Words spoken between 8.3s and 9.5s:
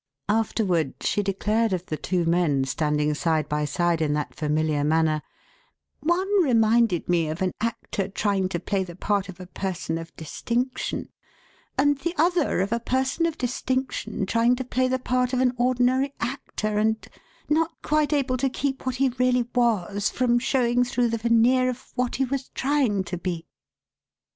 to play the part of a